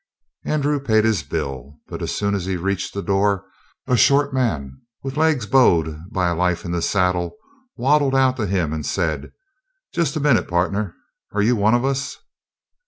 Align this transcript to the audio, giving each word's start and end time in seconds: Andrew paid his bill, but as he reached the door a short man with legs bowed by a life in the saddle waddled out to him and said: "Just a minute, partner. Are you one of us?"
Andrew 0.45 0.79
paid 0.79 1.05
his 1.05 1.21
bill, 1.21 1.75
but 1.87 2.01
as 2.01 2.19
he 2.47 2.57
reached 2.57 2.95
the 2.95 3.03
door 3.03 3.45
a 3.85 3.95
short 3.95 4.33
man 4.33 4.81
with 5.03 5.15
legs 5.15 5.45
bowed 5.45 6.09
by 6.11 6.29
a 6.29 6.35
life 6.35 6.65
in 6.65 6.71
the 6.71 6.81
saddle 6.81 7.37
waddled 7.77 8.15
out 8.15 8.35
to 8.37 8.47
him 8.47 8.73
and 8.73 8.83
said: 8.83 9.31
"Just 9.93 10.15
a 10.15 10.19
minute, 10.19 10.47
partner. 10.47 10.95
Are 11.33 11.43
you 11.43 11.55
one 11.55 11.75
of 11.75 11.85
us?" 11.85 12.17